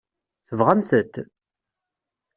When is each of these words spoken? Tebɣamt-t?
Tebɣamt-t? 0.47 1.13